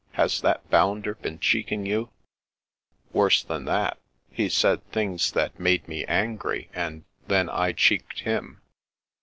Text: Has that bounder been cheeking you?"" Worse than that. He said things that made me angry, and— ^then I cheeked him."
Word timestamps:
Has 0.13 0.41
that 0.41 0.67
bounder 0.71 1.13
been 1.13 1.37
cheeking 1.37 1.85
you?"" 1.85 2.09
Worse 3.13 3.43
than 3.43 3.65
that. 3.65 3.99
He 4.31 4.49
said 4.49 4.83
things 4.89 5.31
that 5.33 5.59
made 5.59 5.87
me 5.87 6.05
angry, 6.05 6.71
and— 6.73 7.03
^then 7.29 7.53
I 7.53 7.73
cheeked 7.73 8.21
him." 8.21 8.63